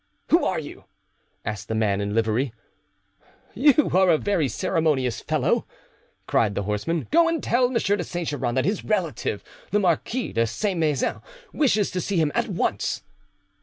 "Who 0.29 0.43
are 0.45 0.57
you?" 0.57 0.85
asked 1.45 1.67
the 1.67 1.75
man 1.75 2.01
in 2.01 2.15
livery. 2.15 2.51
"You 3.53 3.91
are 3.93 4.09
a 4.09 4.17
very 4.17 4.47
ceremonious 4.47 5.21
fellow!" 5.21 5.67
cried 6.25 6.55
the 6.55 6.63
horseman. 6.63 7.07
"Go 7.11 7.29
and 7.29 7.43
tell 7.43 7.65
M. 7.67 7.73
de 7.75 8.03
Saint 8.03 8.27
Geran 8.29 8.55
that 8.55 8.65
his 8.65 8.83
relative, 8.83 9.43
the 9.69 9.79
Marquis 9.79 10.33
de 10.33 10.47
Saint 10.47 10.79
Maixent, 10.79 11.21
wishes 11.53 11.91
to 11.91 12.01
see 12.01 12.17
him 12.17 12.31
at 12.33 12.47
once." 12.47 13.03